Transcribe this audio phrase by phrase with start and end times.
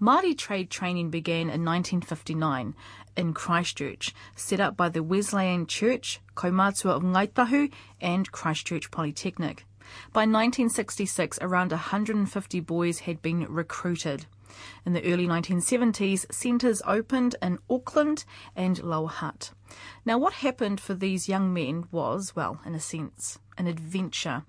[0.00, 2.76] Māori trade training began in 1959
[3.16, 9.66] in Christchurch, set up by the Wesleyan Church, Kaumātua of Ngaitahu and Christchurch Polytechnic.
[10.12, 14.26] By 1966, around 150 boys had been recruited.
[14.86, 18.24] In the early 1970s, centres opened in Auckland
[18.54, 19.50] and Lower Hutt.
[20.04, 24.44] Now, what happened for these young men was, well, in a sense, an adventure.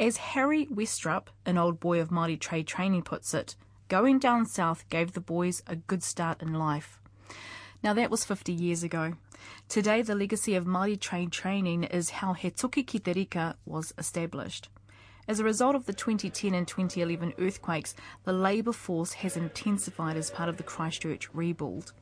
[0.00, 3.54] As Harry Westrupp, an old boy of Māori trade training, puts it,
[3.92, 6.98] going down south gave the boys a good start in life.
[7.82, 9.16] Now, that was 50 years ago.
[9.68, 13.92] Today, the legacy of Māori trade training is how He Toki Ki Te Rika was
[13.98, 14.70] established.
[15.28, 20.30] As a result of the 2010 and 2011 earthquakes, the labour force has intensified as
[20.30, 21.92] part of the Christchurch rebuild.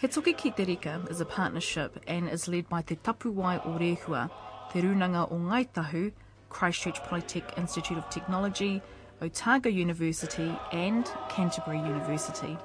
[0.00, 3.70] He Toki Ki Te Rika is a partnership and is led by Te Tapuwai o
[3.70, 4.30] Rehua,
[4.72, 6.12] Te Runanga o Ngaitahu,
[6.48, 8.80] Christchurch Polytech Institute of Technology,
[9.22, 12.58] Otago University and Canterbury University.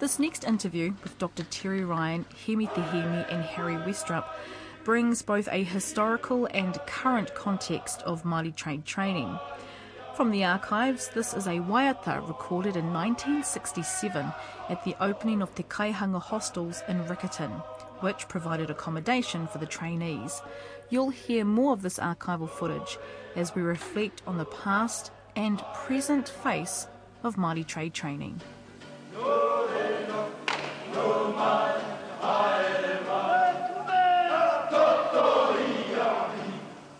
[0.00, 1.44] This next interview with Dr.
[1.44, 4.26] Terry Ryan, Hemi Te Hemi, and Harry Westrupp
[4.84, 9.38] brings both a historical and current context of Māori trade training.
[10.14, 14.32] From the archives, this is a waiata recorded in 1967
[14.68, 17.62] at the opening of Te Kaihanga hostels in Riccarton,
[18.00, 20.42] which provided accommodation for the trainees.
[20.90, 22.98] You'll hear more of this archival footage
[23.36, 26.86] as we reflect on the past and present face
[27.22, 28.40] of Māori trade training.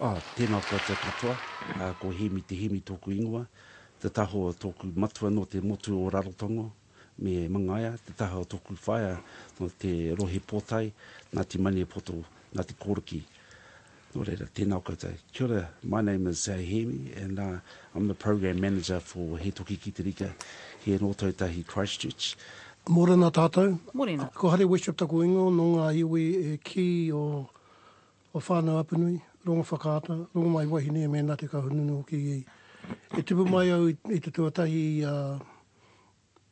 [0.07, 1.35] Oh, tēnā koutou te katoa,
[1.81, 3.47] uh, ko hemi te hemi tōku ingoa,
[4.03, 6.67] te taho tōku matua no te motu o Rarotongo,
[7.19, 9.19] me mangaia, te taho tōku whaia
[9.61, 10.91] no te rohe pōtai,
[11.35, 12.23] nā te mani e poto,
[12.55, 13.23] nā te kōriki.
[14.15, 15.11] No reira, tēnā koutou.
[15.35, 17.59] Kia ora, my name is uh, Hemi, and uh,
[17.97, 20.33] I'm the program manager for He Toki Ki Te Rika
[20.85, 22.37] here in Otautahi Christchurch.
[22.89, 23.77] Morena tātou.
[23.93, 24.31] Morena.
[24.33, 27.25] Ko hare Wishop taku ingo, no ngā iwi e ki o,
[28.31, 32.39] o whānau apanui, ronga whakaata, ronga mai wahine e mena te kahununu ki i.
[33.19, 35.43] E tupu mai au i, i te tuatahi uh,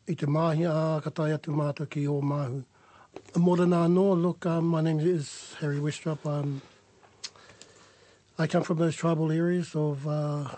[0.09, 2.65] i te mahi a katai atu mātou ki o mahu.
[3.37, 6.27] Morena no, look, um, my name is Harry Westrup.
[6.27, 6.61] Um,
[8.39, 10.49] I come from those tribal areas of, uh,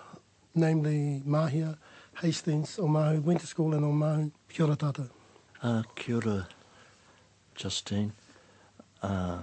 [0.54, 1.77] namely Mahia,
[2.22, 4.31] Hastings, Omahu, went to school in Omahu.
[4.49, 5.10] Kia ora tātou.
[5.62, 6.49] Uh, kia ora,
[7.54, 8.12] Justine.
[9.03, 9.43] Uh,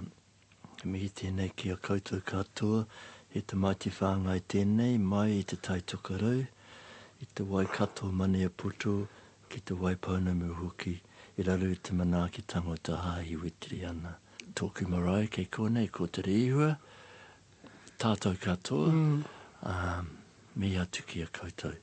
[0.84, 2.86] mihi tēnei ki a koutou katoa,
[3.30, 8.50] he te maiti whāngai tēnei, mai i te taitukarau, i te wai kato mani a
[8.50, 9.06] putu,
[9.52, 10.94] ki te wai paunamu hoki,
[11.36, 14.16] i raru i te mana ki tango ta hahi witiri ana.
[14.56, 16.76] Tōku marae kei kōnei, ko te rehua,
[18.00, 19.24] tātou katoa, mm.
[19.68, 20.10] um,
[20.56, 21.76] mi atu ki a koutou.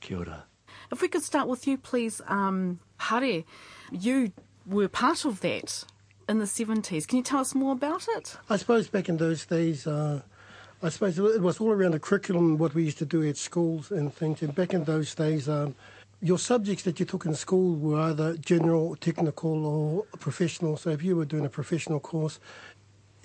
[0.00, 0.44] Kia ora.
[0.90, 3.44] If we could start with you, please, um, Hare.
[3.90, 4.32] You
[4.66, 5.84] were part of that
[6.28, 7.06] in the 70s.
[7.06, 8.36] Can you tell us more about it?
[8.50, 10.22] I suppose back in those days, uh,
[10.82, 13.90] I suppose it was all around the curriculum, what we used to do at schools
[13.90, 14.42] and things.
[14.42, 15.74] And back in those days, um,
[16.20, 20.76] your subjects that you took in school were either general, technical, or professional.
[20.76, 22.40] So if you were doing a professional course,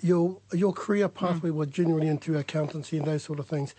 [0.00, 1.16] your your career hmm.
[1.16, 3.74] pathway was generally into accountancy and those sort of things.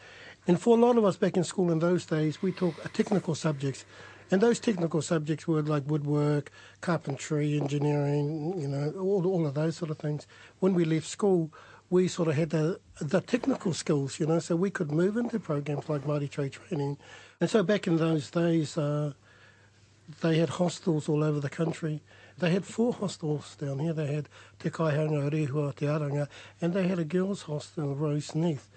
[0.47, 3.35] And for a lot of us back in school in those days, we took technical
[3.35, 3.85] subjects.
[4.31, 6.51] And those technical subjects were like woodwork,
[6.81, 10.25] carpentry, engineering, you know, all, all of those sort of things.
[10.59, 11.51] When we left school,
[11.91, 15.39] we sort of had the, the technical skills, you know, so we could move into
[15.39, 16.97] programs like Māori Trade Training.
[17.41, 19.13] And so back in those days, uh,
[20.21, 22.01] they had hostels all over the country.
[22.37, 23.93] They had four hostels down here.
[23.93, 24.29] They had
[24.59, 26.27] Te Kaihanga, Rehua, Te Aranga,
[26.61, 28.69] and they had a girls' hostel, Rose Neath.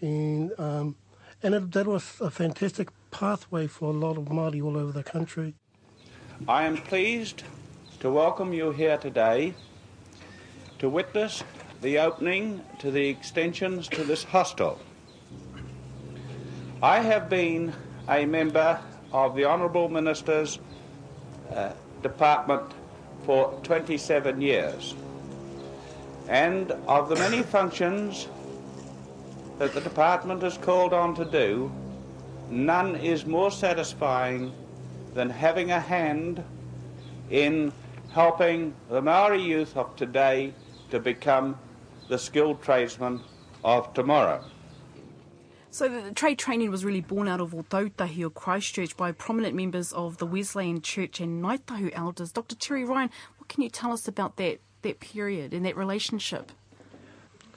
[0.00, 0.96] And, um,
[1.42, 5.02] and it, that was a fantastic pathway for a lot of Māori all over the
[5.04, 5.54] country.
[6.46, 7.42] I am pleased
[8.00, 9.54] to welcome you here today
[10.78, 11.42] to witness
[11.80, 14.80] the opening to the extensions to this hostel.
[16.82, 17.72] I have been
[18.08, 18.80] a member
[19.12, 20.58] of the Honourable Minister's
[21.54, 21.72] uh,
[22.02, 22.72] Department
[23.24, 24.94] for 27 years
[26.28, 28.28] and of the many functions
[29.58, 31.70] that the department is called on to do,
[32.50, 34.52] none is more satisfying
[35.14, 36.42] than having a hand
[37.30, 37.72] in
[38.12, 40.52] helping the Maori youth of today
[40.90, 41.58] to become
[42.08, 43.20] the skilled tradesmen
[43.62, 44.44] of tomorrow.
[45.74, 49.56] So the, the trade training was really born out of Otautahi or Christchurch by prominent
[49.56, 52.30] members of the Wesleyan Church and Ngaitahu elders.
[52.30, 52.54] Dr.
[52.54, 56.52] Terry Ryan, what can you tell us about that, that period and that relationship?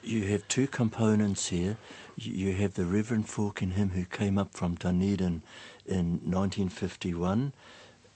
[0.02, 1.78] You have two components here.
[2.16, 5.44] You have the Reverend Falkenham who came up from Dunedin
[5.86, 7.54] in 1951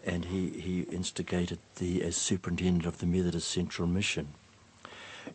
[0.03, 4.29] and he, he instigated the as superintendent of the Methodist Central Mission.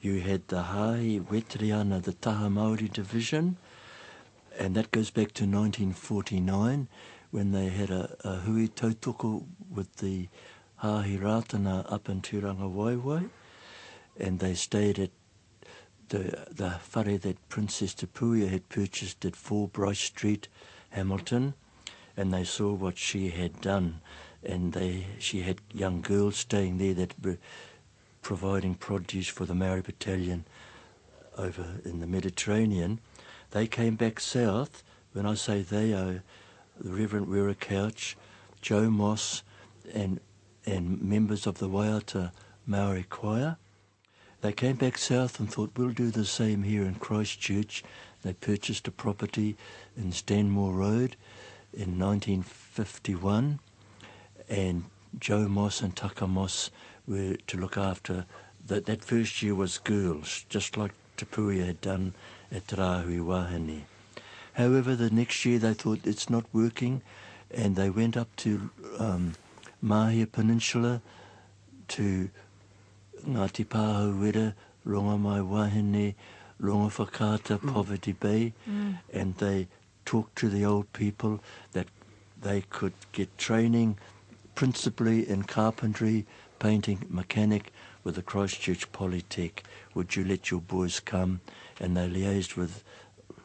[0.01, 3.59] You had the Hahi Weteriana, the Taha Māori division,
[4.59, 6.89] and that goes back to 1949
[7.31, 10.29] when they had a, a hui tautoko with the
[10.83, 13.31] Hahi Rātana up in Turanga Waiwai,
[14.19, 15.11] and they stayed at
[16.09, 20.49] the, the whare that Princess Tapuia had purchased at 4 Bryce Street,
[20.91, 21.55] Hamilton,
[22.17, 24.01] and they saw what she had done
[24.47, 27.39] and they she had young girls staying there that were
[28.23, 30.45] providing produce for the Maori Battalion
[31.37, 33.01] over in the Mediterranean.
[33.57, 34.83] They came back south.
[35.15, 36.23] When I say they, are
[36.79, 38.15] the Reverend Wera Couch,
[38.61, 39.43] Joe Moss,
[39.95, 40.21] and
[40.67, 42.33] and members of the Waiata
[42.67, 43.57] Maori Choir.
[44.43, 47.83] They came back south and thought we'll do the same here in Christchurch.
[48.21, 49.57] They purchased a property
[49.97, 51.17] in Stanmore Road
[51.73, 53.59] in 1951
[54.51, 54.85] and
[55.19, 56.71] Joe Moss and Tucker Moss
[57.09, 58.27] were to look after
[58.67, 58.85] that.
[58.85, 62.15] That first year was girls, just like Te Puea had done
[62.53, 63.83] at Rahui Wahine.
[64.55, 67.03] However, the next year they thought it's not working,
[67.51, 69.35] and they went up to um,
[69.83, 71.01] Mahia Peninsula
[71.89, 72.31] to
[73.27, 74.55] Ngāti Pāhau Wera,
[74.87, 76.15] Ronga Mai Wahine,
[76.61, 77.73] Ronga Whakata, mm.
[77.73, 78.99] Poverty Bay, mm.
[79.13, 79.69] and they
[80.05, 81.41] talked to the old people
[81.73, 81.87] that
[82.41, 83.99] they could get training
[84.55, 86.27] principally in carpentry,
[86.59, 87.73] painting, mechanic
[88.07, 89.65] with the Christchurch Polytech.
[89.95, 91.41] Would you let your boys come?
[91.81, 92.85] And they liaised with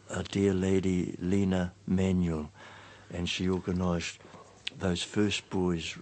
[0.08, 2.52] a dear lady, Lena Manuel,
[3.12, 4.20] and she organised
[4.78, 5.98] those first boys.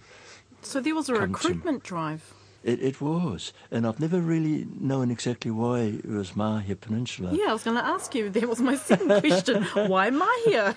[0.60, 2.34] So there was a recruitment drive.
[2.62, 7.30] It, it was, and I've never really known exactly why it was Mahia Peninsula.
[7.32, 8.28] Yeah, I was going to ask you.
[8.28, 9.62] That was my second question.
[9.88, 10.76] why Mahia?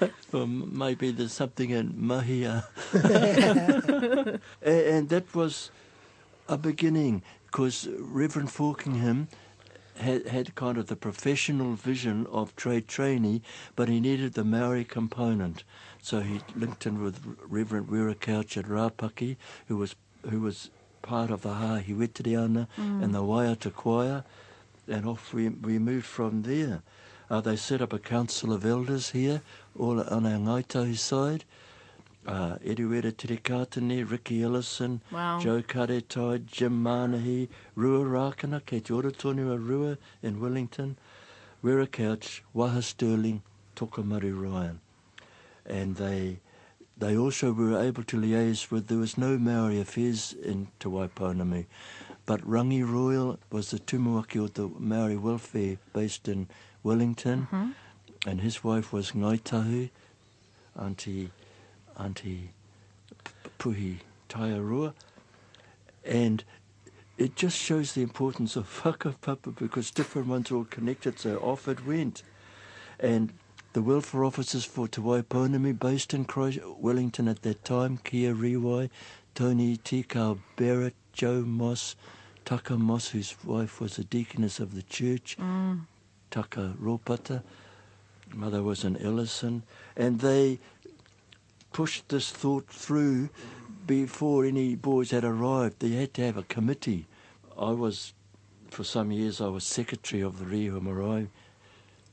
[0.00, 2.64] yeah, well, maybe there's something in Mahia,
[4.62, 5.70] and, and that was
[6.48, 9.28] a beginning because Reverend Falkingham
[9.98, 13.42] had, had kind of the professional vision of trade trainee,
[13.74, 15.64] but he needed the Maori component.
[16.02, 19.36] So he linked in with Reverend Wera Couch at Rapaki,
[19.68, 19.96] who was
[20.28, 20.70] who was
[21.02, 23.02] part of the Hahi Weteriana mm.
[23.02, 24.24] and the Waiata Choir,
[24.88, 26.82] and off we, we moved from there.
[27.30, 29.42] Uh, they set up a council of elders here,
[29.78, 31.44] all on our Ngaitahu side.
[32.26, 35.38] Uh, Eruera Tirikatene, Ricky Ellison, wow.
[35.38, 40.98] Joe Karetai, Jim Manahi, Rua Rakana, Kate Orotonua Rua in Wellington,
[41.62, 43.42] Wera Couch, Waha Sterling,
[43.76, 44.80] Tokamari Ryan.
[45.64, 46.40] And they
[46.98, 51.66] they also were able to liaise with, there was no Maori affairs in Te Waipounami,
[52.24, 56.48] but Rangi Royal was the tumuaki of the Maori welfare based in
[56.82, 57.70] Wellington, mm-hmm.
[58.26, 59.90] and his wife was Ngaitahu,
[60.78, 61.30] Auntie,
[61.98, 62.50] Auntie
[63.58, 63.98] Puhi
[64.28, 64.92] Taiarua,
[66.04, 66.44] and
[67.18, 71.66] it just shows the importance of whakapapa because different ones are all connected, so off
[71.68, 72.22] it went.
[73.00, 73.32] And
[73.72, 78.90] the welfare officers for Te Waipounami based in Christ- Wellington at that time, Kia Riwai,
[79.34, 81.96] Tony Tikau Barrett, Joe Moss,
[82.44, 85.80] Tucker Moss, whose wife was a deaconess of the church, mm.
[86.30, 87.42] Tucker Ropata,
[88.34, 89.62] mother was an Ellison,
[89.96, 90.58] and they
[91.76, 93.28] pushed this thought through
[93.86, 95.78] before any boys had arrived.
[95.80, 97.06] They had to have a committee.
[97.58, 98.14] I was,
[98.70, 101.28] for some years, I was secretary of the Rehua Marae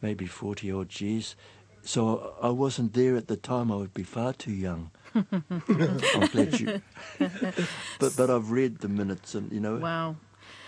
[0.01, 1.38] maybe 40 odd years.
[1.82, 3.72] So I wasn't there at the time.
[3.72, 4.91] I would be far too young.
[5.15, 6.82] I'm glad you.
[8.00, 9.77] but but I've read the minutes and you know.
[9.77, 10.17] Wow.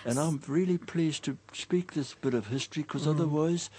[0.06, 3.12] And I'm really pleased to speak this bit of history because mm.
[3.12, 3.70] otherwise,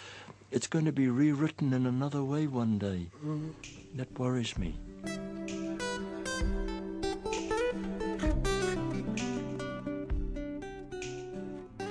[0.51, 3.09] it's going to be rewritten in another way one day.
[3.25, 3.55] Mm.
[3.95, 4.77] That worries me.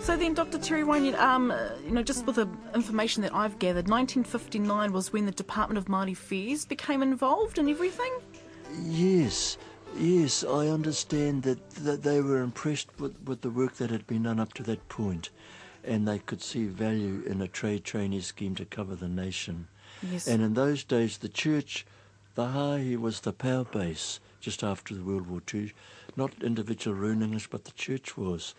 [0.01, 0.60] So then, Dr.
[0.60, 1.53] Terry Ryan, um,
[1.84, 5.86] you know, just with the information that I've gathered, 1959 was when the Department of
[5.86, 8.13] Māori Affairs became involved in everything?
[8.84, 9.57] Yes,
[9.98, 14.24] yes, I understand that, that they were impressed with, with the work that had been
[14.24, 15.31] done up to that point
[15.88, 19.67] and they could see value in a trade trainee scheme to cover the nation.
[20.12, 20.27] Yes.
[20.27, 21.86] And in those days, the church,
[22.36, 25.74] the Hahi was the power base just after the World War II.
[26.15, 28.54] Not individual English, but the church was.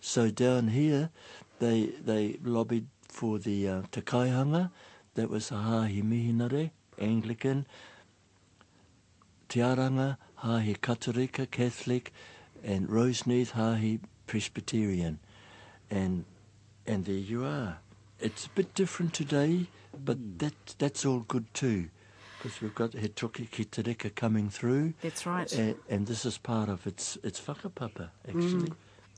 [0.00, 1.10] So down here,
[1.58, 4.70] they they lobbied for the uh, Te Kaihanga,
[5.14, 7.66] that was the Hahi Mihinare, Anglican,
[9.48, 12.12] Te Aranga, Hahi Katorika, Catholic,
[12.62, 15.18] and Roseneath, Hahi Presbyterian.
[15.90, 16.24] And,
[16.86, 17.78] and there you are.
[18.20, 19.66] It's a bit different today
[20.04, 21.88] But that that's all good too,
[22.40, 23.64] because we've got He Toki Ki
[24.10, 24.94] coming through.
[25.02, 25.52] That's right.
[25.52, 28.72] And, and this is part of its its whakapapa, actually.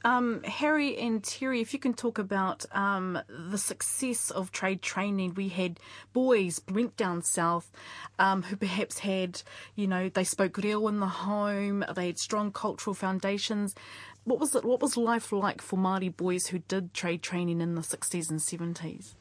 [0.05, 5.35] Um, Harry and Terry, if you can talk about um, the success of trade training,
[5.35, 5.79] we had
[6.13, 7.71] boys went down south
[8.19, 9.43] um, who perhaps had,
[9.77, 13.77] you know, they spoke reo in the home, they had strong cultural foundations.
[14.25, 14.65] What was it?
[14.65, 18.43] What was life like for Māori boys who did trade training in the sixties and
[18.43, 19.15] seventies?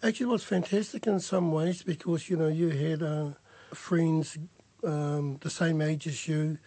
[0.00, 3.30] Actually, it was fantastic in some ways because you know you had uh,
[3.74, 4.38] friends
[4.84, 6.58] um, the same age as you,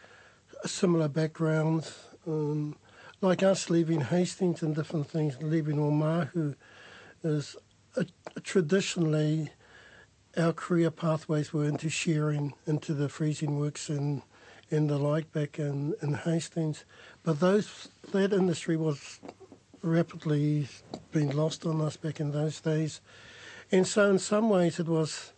[0.65, 2.07] similar backgrounds.
[2.27, 2.75] Um,
[3.21, 6.55] like us leaving Hastings and different things, leaving Omahu,
[7.23, 7.55] is
[7.95, 8.05] a
[8.41, 9.51] traditionally
[10.35, 14.23] our career pathways were into shearing, into the freezing works and
[14.69, 16.83] and the like back in, in Hastings.
[17.23, 19.21] But those that industry was
[19.81, 20.67] rapidly
[21.11, 23.01] been lost on us back in those days.
[23.71, 25.33] And so in some ways it was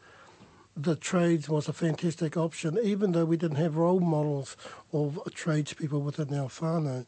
[0.75, 4.57] the trades was a fantastic option, even though we didn't have role models
[4.91, 7.05] of tradespeople within our whānau.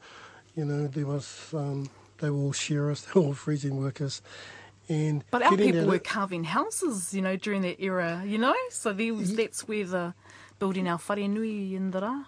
[0.55, 1.89] You know, there was um,
[2.19, 4.21] they were all shearers, they were all freezing workers.
[4.87, 8.53] And But our people were carving houses, you know, during that era, you know?
[8.69, 10.13] So there was, that's where the
[10.59, 12.25] building our whare nui in the rā.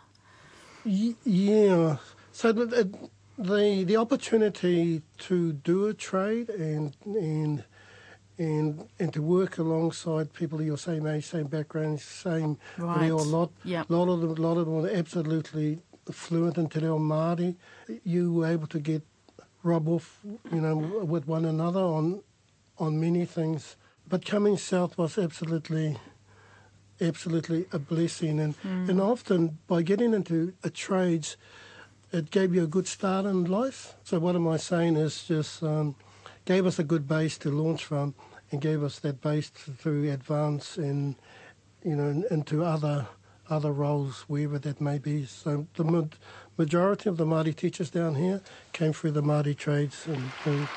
[0.83, 1.97] Yeah.
[2.31, 2.89] So the,
[3.37, 7.63] the the opportunity to do a trade and and
[8.37, 13.01] and and to work alongside people of your same age, same background, same Right.
[13.01, 13.89] reo, lot Yep.
[13.89, 15.79] lot of them, lot of them were absolutely
[16.11, 17.55] fluent in te reo Māori.
[18.03, 19.03] You were able to get
[19.63, 20.19] rub off,
[20.51, 22.21] you know, with one another on
[22.79, 23.75] on many things.
[24.07, 25.97] But coming south was absolutely
[26.99, 28.89] absolutely a blessing and, hmm.
[28.89, 31.37] and often by getting into a trades
[32.11, 33.95] it gave you a good start in life.
[34.03, 35.95] So what am I saying is just um,
[36.45, 38.15] gave us a good base to launch from
[38.51, 41.15] and gave us that base to, to advance in
[41.83, 43.07] you know in- into other
[43.49, 45.25] other roles wherever that may be.
[45.25, 46.03] So the ma-
[46.57, 48.41] majority of the Māori teachers down here
[48.73, 50.67] came through the Māori trades and, and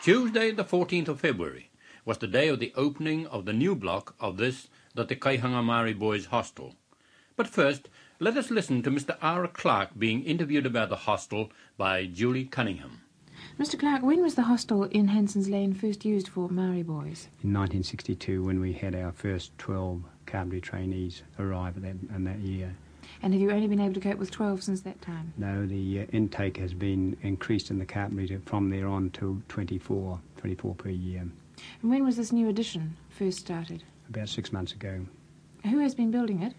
[0.00, 1.70] Tuesday, the 14th of February,
[2.04, 5.62] was the day of the opening of the new block of this, the Te Kaihanga
[5.64, 6.76] Māori Boys Hostel.
[7.36, 7.88] But first,
[8.20, 9.16] let us listen to Mr.
[9.20, 9.46] R.
[9.48, 13.00] Clark being interviewed about the hostel by Julie Cunningham.
[13.58, 13.78] Mr.
[13.78, 17.28] Clark, when was the hostel in Hanson's Lane first used for Maori boys?
[17.42, 22.74] in 1962 when we had our first 12 carpentry trainees arrive that, in that year.
[23.22, 25.32] And have you only been able to cope with 12 since that time?
[25.36, 29.42] No, the uh, intake has been increased in the carpentry to, from there on to
[29.48, 31.20] 24, 24 per year,
[31.82, 33.84] And when was this new addition first started?
[34.08, 35.06] about six months ago.
[35.64, 36.54] Who has been building it?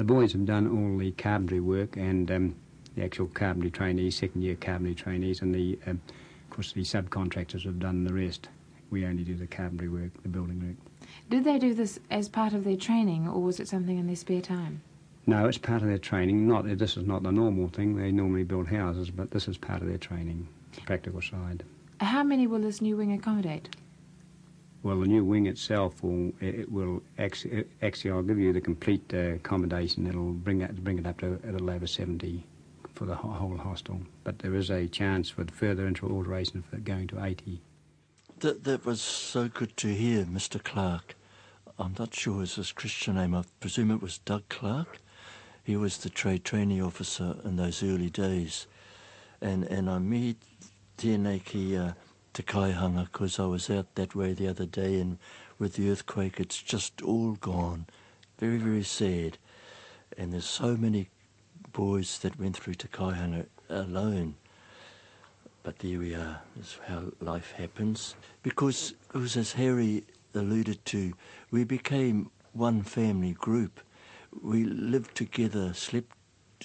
[0.00, 2.56] The boys have done all the carpentry work and um,
[2.96, 7.64] the actual carpentry trainees, second year carpentry trainees, and the, um, of course, the subcontractors
[7.64, 8.48] have done the rest.
[8.88, 11.08] We only do the carpentry work, the building work.
[11.28, 14.16] Did they do this as part of their training or was it something in their
[14.16, 14.80] spare time?
[15.26, 16.48] No, it's part of their training.
[16.48, 17.94] Not this is not the normal thing.
[17.94, 21.62] They normally build houses, but this is part of their training, the practical side.
[22.00, 23.68] How many will this new wing accommodate?
[24.82, 29.12] Well, the new wing itself will it will actually, actually I'll give you the complete
[29.12, 30.06] uh, accommodation.
[30.06, 32.44] It'll bring it bring it up to a little over seventy
[32.94, 34.00] for the whole- hostel.
[34.24, 37.60] But there is a chance for further alteration for going to eighty.
[38.38, 40.62] That, that was so good to hear, Mr.
[40.62, 41.14] Clark.
[41.78, 43.34] I'm not sure it's his Christian name.
[43.34, 44.98] I presume it was Doug Clark.
[45.62, 48.66] He was the trade trainee officer in those early days.
[49.42, 50.38] And, and I meet
[50.96, 51.92] tēnei ki uh,
[52.32, 55.18] Te Kaihanga because I was out that way the other day and
[55.58, 57.86] with the earthquake it's just all gone.
[58.38, 59.36] Very, very sad.
[60.16, 61.08] And there's so many
[61.72, 64.36] boys that went through Te Kaihanga alone.
[65.62, 66.40] But there we are.
[66.56, 68.14] That's how life happens.
[68.42, 71.12] Because, because as Harry alluded to,
[71.50, 73.80] we became one family group.
[74.42, 76.16] We lived together, slept,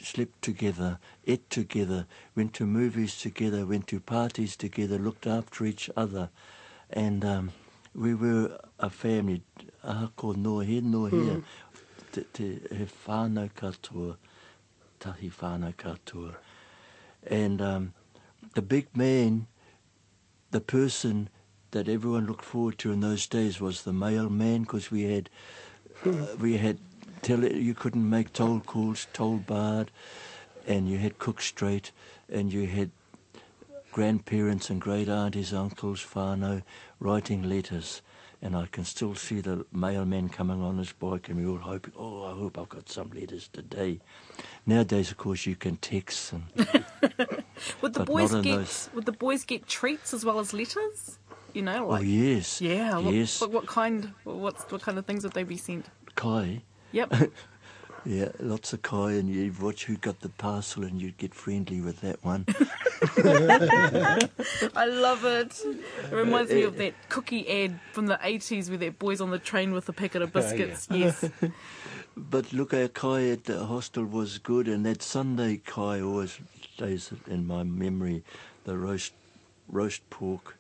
[0.04, 5.90] slept together, ate together, went to movies together, went to parties together, looked after each
[5.96, 6.30] other.
[6.90, 7.52] And um,
[7.94, 9.44] we were a family.
[9.84, 11.44] Aha ko no he no here.
[12.12, 14.18] Te, te he whānau katoa,
[15.00, 16.36] tahi whānau katoa.
[17.28, 17.94] And um,
[18.54, 19.48] the big man,
[20.52, 21.30] the person
[21.72, 25.30] that everyone looked forward to in those days was the mailman because we had
[26.06, 26.78] uh, we had
[27.26, 29.90] tele, you couldn't make toll calls, toll barred,
[30.68, 31.92] and you had Cook Street,
[32.32, 32.92] and you had
[33.92, 36.62] grandparents and great aunties, uncles, whānau
[37.00, 38.02] writing letters.
[38.42, 41.88] And I can still see the mailman coming on his bike, and we all hope,
[41.98, 44.00] oh, I hope I've got some letters today.
[44.68, 46.44] Nowadays, of course, you can text and
[47.82, 51.18] Would the boys get those- would the boys get treats as well as letters?
[51.54, 52.62] You know, Oh, like yes.
[52.62, 53.00] yeah.
[53.00, 53.40] What, Yes.
[53.42, 54.12] What, what kind?
[54.26, 55.86] What what kind of things would they be sent?
[56.16, 56.62] Kai.
[56.96, 57.14] Yep.
[58.08, 61.82] Yeah, lots of Kai, and you'd watch who got the parcel, and you'd get friendly
[61.82, 62.46] with that one.
[64.76, 65.60] I love it.
[65.66, 69.40] It reminds me of that cookie ad from the 80s where that boy's on the
[69.40, 70.88] train with a packet of oh, biscuits.
[70.92, 71.28] Yes.
[72.16, 76.38] But look, our Kai at the hostel was good, and that Sunday Kai always
[76.76, 78.24] stays in my memory.
[78.66, 79.14] The roast,
[79.68, 80.60] roast pork,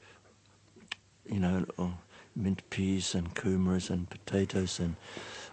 [1.30, 1.94] you know, oh,
[2.36, 4.96] mint peas and kumaras and potatoes and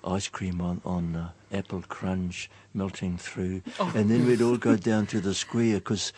[0.04, 3.62] ice cream on on uh, apple crunch melting through,
[3.94, 6.12] and then we'd all go down to the square because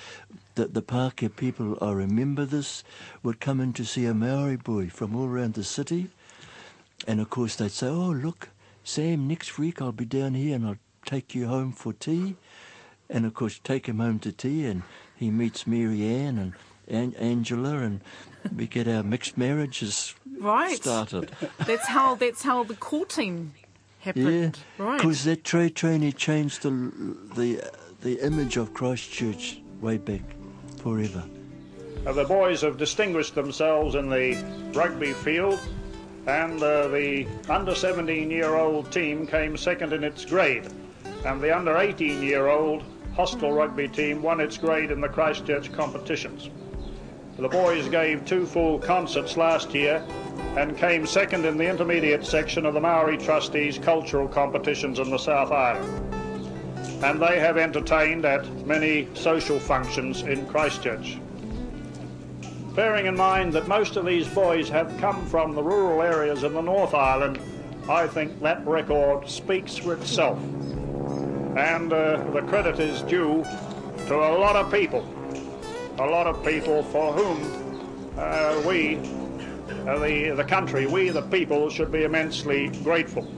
[0.55, 2.85] the the Pākehā people, I remember this,
[3.23, 6.09] would come in to see a Maori boy from all around the city.
[7.07, 8.49] And of course, they'd say, Oh, look,
[8.85, 12.37] Sam, next week I'll be down here and I'll take you home for tea.
[13.11, 14.83] And of course, take him home to tea, and
[15.15, 16.53] he meets Mary Ann and
[16.89, 18.01] An- Angela, and
[18.57, 20.77] we get our mixed marriages Right.
[20.77, 21.31] started.
[21.67, 23.53] That's how that's how the courting
[24.15, 24.51] Yeah.
[24.79, 24.97] Right.
[24.99, 26.71] because that trade trainee changed the,
[27.35, 27.71] the,
[28.03, 30.23] the image of Christchurch way back
[30.79, 31.25] forever.
[32.07, 34.37] Uh, the boys have distinguished themselves in the
[34.75, 35.59] rugby field,
[36.27, 40.67] and uh, the under 17 year old team came second in its grade,
[41.25, 42.83] and the under 18 year old
[43.15, 46.51] hostel rugby team won its grade in the Christchurch competitions.
[47.39, 50.05] The boys gave two full concerts last year
[50.57, 55.19] and came second in the intermediate section of the Maori Trustees cultural competitions in the
[55.19, 56.15] South Island.
[57.05, 61.19] And they have entertained at many social functions in Christchurch.
[62.75, 66.55] Bearing in mind that most of these boys have come from the rural areas in
[66.55, 67.39] the North Island,
[67.89, 70.39] I think that record speaks for itself.
[71.57, 73.45] And uh, the credit is due
[74.09, 75.07] to a lot of people,
[75.99, 78.97] a lot of people for whom uh, we,
[79.87, 83.31] Uh, the, the country, we the people, should be immensely grateful.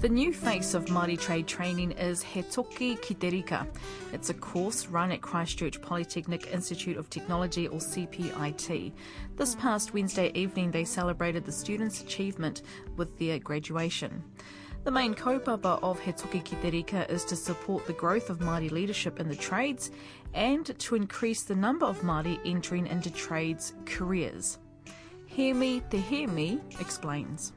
[0.00, 3.68] The new face of Māori trade training is He Toki Ki Te Rika.
[4.12, 8.90] It's a course run at Christchurch Polytechnic Institute of Technology or CPIT.
[9.36, 12.62] This past Wednesday evening they celebrated the students' achievement
[12.96, 14.24] with their graduation.
[14.82, 18.38] The main kaupapa of He Toki Ki Te Rika is to support the growth of
[18.38, 19.90] Māori leadership in the trades
[20.32, 24.58] and to increase the number of Māori entering into trades careers.
[25.36, 27.52] Hemi Te Hemi explains.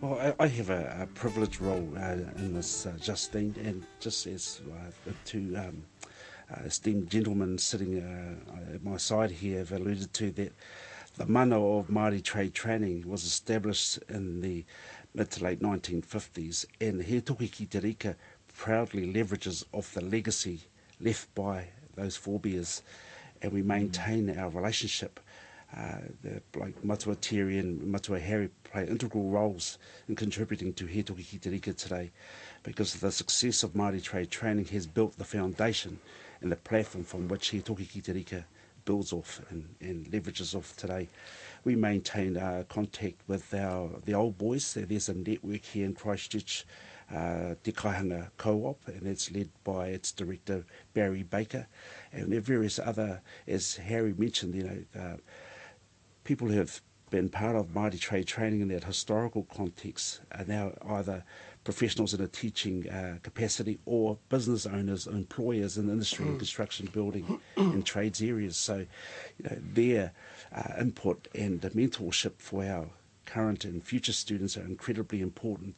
[0.00, 4.28] Well, I, I have a, a privileged role uh, in this, uh, Justine, and just
[4.28, 5.82] as uh, the two um,
[6.48, 10.52] uh, esteemed gentlemen sitting uh, at my side here have alluded to, that
[11.16, 14.64] the mana of Māori trade training was established in the
[15.14, 17.96] mid to late 1950s, and He Toki Ki Te
[18.54, 20.60] proudly leverages off the legacy
[21.00, 22.82] left by those forebears,
[23.40, 25.20] and we maintain our relationship.
[25.76, 31.02] Uh, the, like Matua Terry and Matua Harry play integral roles in contributing to He
[31.02, 32.10] Toki Ki Te today
[32.62, 35.98] because the success of Māori trade training has built the foundation
[36.40, 38.46] and the platform from which He Toki Ki Te Rika
[38.88, 41.06] builds off and, and leverages off today.
[41.62, 44.64] We maintain uh, contact with our the old boys.
[44.72, 46.64] There's a network here in Christchurch,
[47.14, 51.66] uh, Te Kaihanga Co-op, and it's led by its director Barry Baker,
[52.14, 55.16] and there are various other, as Harry mentioned, you know, uh,
[56.24, 60.72] people who have been part of Māori trade training in that historical context are now
[60.96, 61.24] either
[61.64, 66.38] professionals in a teaching uh, capacity or business owners, and employers in the industry and
[66.38, 68.56] construction, building and trades areas.
[68.56, 68.86] So,
[69.38, 70.12] you know, their
[70.54, 72.86] uh, input and the mentorship for our
[73.26, 75.74] current and future students are incredibly important.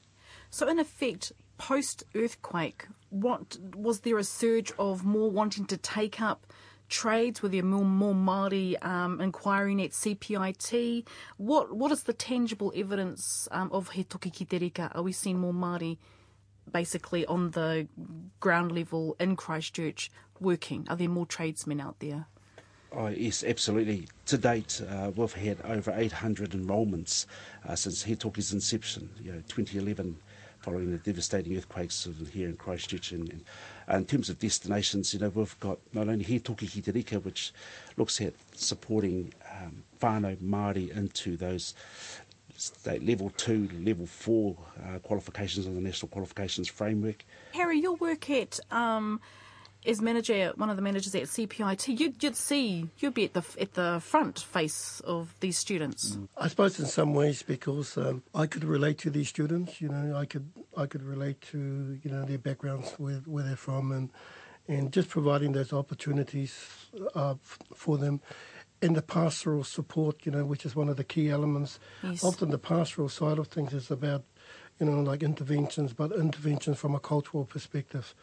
[0.51, 6.21] So, in effect, post earthquake, what was there a surge of more wanting to take
[6.21, 6.47] up
[6.91, 7.43] trades?
[7.43, 11.07] Were there more, more Māori um, inquiring at CPIT?
[11.39, 14.91] What What is the tangible evidence um, of He Toki Ki Te Rika?
[14.95, 15.97] Are we seeing more Māori
[16.71, 17.89] basically on the
[18.41, 20.87] ground level in Christchurch working?
[20.89, 22.27] Are there more tradesmen out there?
[22.93, 24.09] Oh, yes, absolutely.
[24.27, 27.27] To date, uh, we've had over 800 enrolments
[27.69, 30.17] uh, since Hetoki's inception, you know, 2011,
[30.61, 33.13] following the devastating earthquakes here in Christchurch.
[33.13, 33.45] And, and
[33.91, 36.91] uh, in terms of destinations, you know, we've got not only He Toki Ki Te
[36.93, 37.53] Rika, which
[37.97, 41.75] looks at supporting um, whānau Māori into those
[42.57, 47.25] state level two, level four uh, qualifications on the National Qualifications Framework.
[47.55, 49.21] Harry, your work at um,
[49.87, 53.43] as manager, one of the managers at CPIT, you'd, you'd see you'd be at the
[53.59, 56.19] at the front face of these students.
[56.37, 59.81] I suppose in some ways because um, I could relate to these students.
[59.81, 63.57] You know, I could I could relate to you know their backgrounds, where where they're
[63.57, 64.11] from, and
[64.69, 66.55] and just providing those opportunities
[67.15, 67.35] uh,
[67.75, 68.21] for them.
[68.83, 71.79] and the pastoral support, you know, which is one of the key elements.
[72.03, 72.25] Yes.
[72.25, 74.25] Often the pastoral side of things is about,
[74.79, 78.15] you know, like interventions, but interventions from a cultural perspective.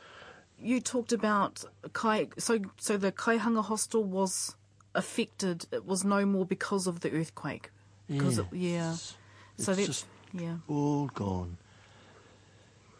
[0.59, 4.55] You talked about Kai, so so the Kaihanga hostel was
[4.95, 5.65] affected.
[5.71, 7.69] It was no more because of the earthquake.
[8.07, 8.93] Because it, yeah.
[8.93, 9.15] It's-
[9.59, 10.57] So it's that's just yeah.
[10.67, 11.57] all gone.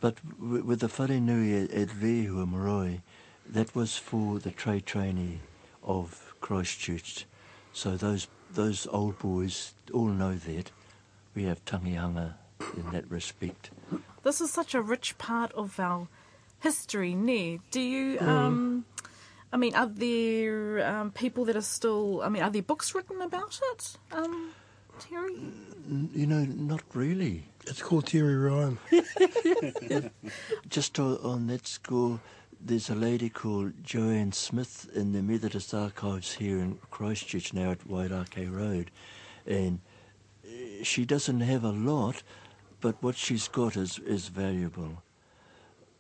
[0.02, 3.02] But w- with the whare nui at, at Rehua Marae,
[3.48, 5.40] that was for the trade trainee
[5.84, 7.26] of Christchurch.
[7.74, 10.72] So those those old boys all know that.
[11.36, 12.34] We have tangihanga
[12.76, 13.70] in that respect.
[14.24, 16.08] This is such a rich part of our
[16.60, 17.60] history, ne?
[17.72, 18.28] Do you, Mm.
[18.28, 18.86] um,
[19.54, 23.22] I mean, are there um, people that are still, I mean, are there books written
[23.22, 24.52] about it, um,
[25.00, 25.36] Terry?
[26.14, 27.46] You know, not really.
[27.66, 28.78] It's called Terry Ryan.
[30.70, 32.20] Just on that score,
[32.60, 37.88] there's a lady called Joanne Smith in the Methodist Archives here in Christchurch now at
[37.88, 38.92] Wairakei Road.
[39.46, 39.80] And
[40.46, 42.24] uh, she doesn't have a lot,
[42.82, 45.04] but what she's got is, is valuable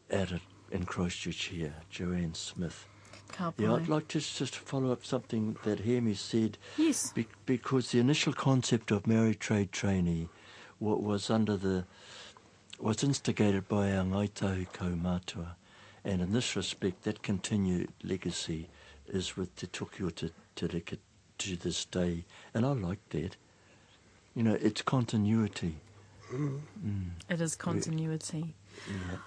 [0.09, 0.41] at it
[0.71, 2.85] in Christchurch here, Joanne Smith.
[3.29, 3.73] Ka Yeah.
[3.73, 6.57] I'd like to just follow up something that Hemi said.
[6.77, 7.11] Yes.
[7.11, 10.29] Be- because the initial concept of Māori trade trainee
[10.79, 11.85] wa- was under the
[12.79, 15.55] was instigated by our Ngaitahu Kaumātua,
[16.05, 18.69] and in this respect, that continued legacy
[19.07, 20.29] is with Te Tuki o Te
[21.39, 23.35] to this day, and I like that.
[24.35, 25.77] You know, it's continuity.
[26.31, 26.61] Mm.
[27.29, 28.53] It is continuity.
[28.87, 29.17] Yeah.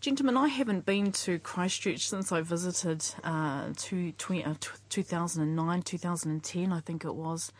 [0.00, 5.82] Gentlemen, I haven't been to Christchurch since I visited uh, to, tw- uh, t- 2009,
[5.82, 7.50] 2010, I think it was.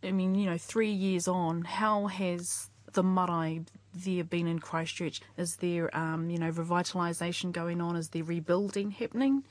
[0.00, 5.22] I mean, you know, three years on, how has the marae there been in Christchurch?
[5.36, 7.96] Is there, um, you know, revitalisation going on?
[7.96, 9.42] Is there rebuilding happening?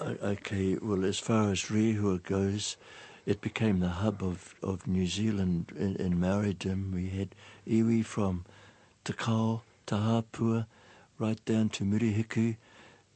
[0.00, 2.76] Okay, well, as far as Rehua goes,
[3.26, 6.94] it became the hub of, of New Zealand in, in Māoridom.
[6.94, 7.34] We had
[7.66, 8.44] iwi from
[9.02, 10.66] Te Kao, Te Hapua,
[11.20, 12.56] right down to Murihiku,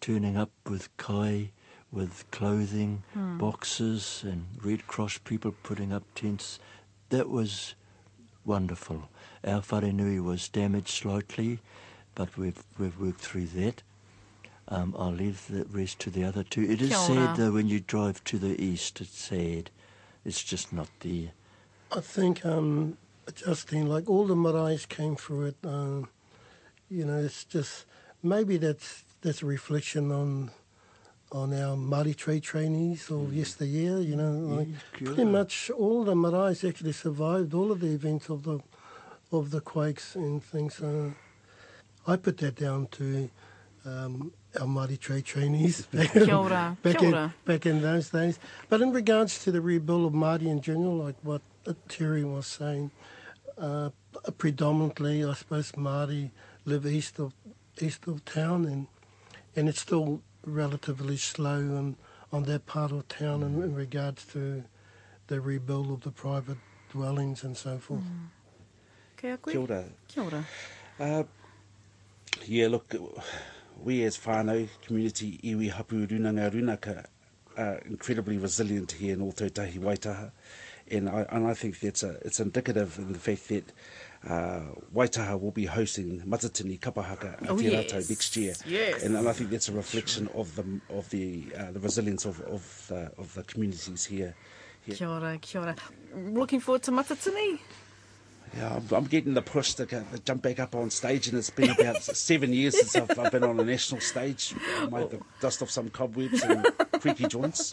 [0.01, 1.51] turning up with kai,
[1.91, 6.59] with clothing, boxes, and Red Cross people putting up tents.
[7.09, 7.75] That was
[8.45, 9.09] wonderful.
[9.45, 11.61] Our wharenui was damaged slightly,
[12.15, 13.83] but we've, we've worked through that.
[14.69, 16.63] Um, I'll leave the rest to the other two.
[16.63, 19.01] It is sad though when you drive to the east.
[19.01, 19.71] It's sad.
[20.25, 21.33] It's just not there.
[21.93, 22.97] I think, um,
[23.35, 25.57] Justine, like all the maraes came through it.
[25.65, 26.09] Um,
[26.91, 27.85] you know, it's just
[28.25, 30.51] maybe that's that's a reflection on
[31.31, 33.99] on our Māori trade trainees of yesteryear.
[33.99, 38.45] You know, like pretty much all the maraes actually survived all of the events of
[38.45, 38.61] the
[39.31, 40.81] of the quakes and things.
[40.81, 41.11] Uh,
[42.07, 43.31] I put that down to
[43.87, 46.15] um, our Māori trade trainees back,
[46.83, 48.39] back, in, back in those days.
[48.69, 51.43] But in regards to the rebuild of Māori in general, like what
[51.89, 52.91] Terry was saying,
[53.59, 53.91] uh,
[54.39, 56.31] predominantly, I suppose, Māori
[56.65, 57.33] live east of
[57.81, 58.87] east of town, and
[59.57, 61.97] and it's still relatively slow on,
[62.33, 64.65] on that part of town in, in regards to
[65.29, 66.59] the rebuild of the private
[66.91, 68.03] dwellings and so forth.
[69.17, 69.51] Kia koe?
[69.51, 69.85] Kia ora.
[70.09, 70.45] Kia ora.
[71.01, 71.23] Uh,
[72.47, 72.95] yeah, look,
[73.83, 77.07] we as whānau community, iwi hapu runanga runaka,
[77.57, 80.31] are incredibly resilient here in Ōtautahi Waitaha.
[80.91, 83.73] And I, and I think that's a, it's indicative in the fact that
[84.29, 84.61] uh,
[84.95, 88.09] Waitaha will be hosting Matatini Kapahaka at Oh, Te yes.
[88.11, 88.55] Next year.
[88.67, 89.03] Yes.
[89.03, 92.41] And, and I think that's a reflection of the of the uh, the resilience of
[92.43, 94.35] of the, of the communities here.
[94.87, 94.95] here.
[94.97, 95.77] Kia ora, kia ora.
[96.17, 97.59] Looking forward to Matatini.
[98.57, 101.51] Yeah, I'm, I'm getting the push to, to jump back up on stage, and it's
[101.51, 104.55] been about seven years since I've, I've been on a national stage.
[104.79, 106.65] I might have dust off some cobwebs and
[107.01, 107.73] creaky joints.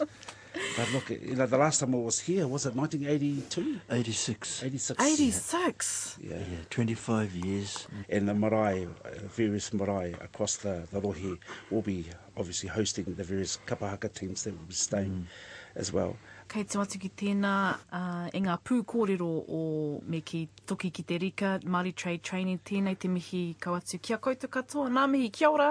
[0.76, 4.62] But look, you know, the last time I was here was it 1982, 86.
[4.62, 5.02] 86.
[5.02, 6.18] 86.
[6.20, 6.36] Yeah.
[6.36, 7.86] Yeah, 25 years.
[8.08, 11.38] And the marae, uh, various marae across the, the rohe
[11.70, 15.26] will be obviously hosting the various kapahaka teams that will be staying
[15.74, 16.16] as well.
[16.52, 17.52] Kei te watu ki tēnā,
[17.96, 19.60] uh, e ngā pū kōrero o
[20.04, 23.96] me ki toki ki te rika, Māori Trade Training, tēnei te mihi kawatu.
[24.02, 25.70] Kia koutou katoa, nā mihi, kia ora.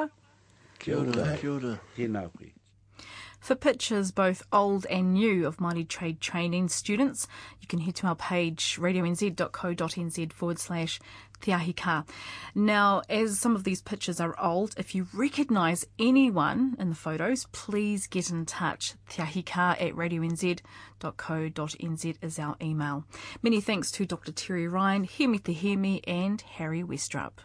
[0.81, 1.75] Kia ora, kia ora.
[1.97, 2.49] Tēnā koe.
[3.41, 7.27] For pictures, both old and new, of Māori Trade Training students,
[7.59, 10.99] you can head to our page, radionz.co.nz forward slash
[11.41, 12.05] Te Ahi Ka.
[12.53, 17.47] Now, as some of these pictures are old, if you recognise anyone in the photos,
[17.51, 18.93] please get in touch.
[19.09, 20.63] Te Ahi Ka at radionz.co.nz
[22.21, 23.05] is our email.
[23.41, 24.31] Many thanks to Dr.
[24.31, 27.39] Terry Ryan, Hemi Te Hemi, and Harry Westrupp.